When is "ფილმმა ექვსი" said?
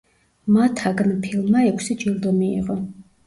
1.27-1.99